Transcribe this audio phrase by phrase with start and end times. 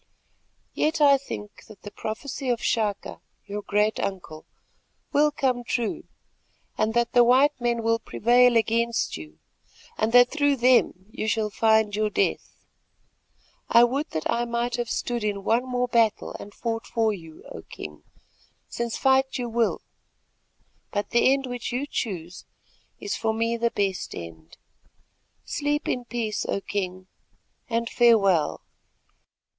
[0.73, 4.47] Yet I think that the prophecy of Chaka, your great uncle,
[5.13, 6.05] will come true,
[6.75, 9.37] and that the white men will prevail against you
[9.99, 12.65] and that through them you shall find your death.
[13.69, 17.43] I would that I might have stood in one more battle and fought for you,
[17.51, 18.01] O King,
[18.67, 19.81] since fight you will,
[20.91, 22.43] but the end which you choose
[22.99, 24.57] is for me the best end.
[25.45, 27.05] Sleep in peace, O King,
[27.69, 28.63] and farewell.